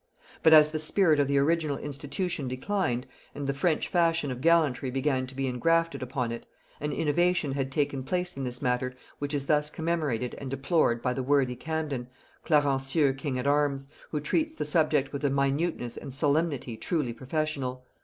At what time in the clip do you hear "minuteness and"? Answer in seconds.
15.29-16.15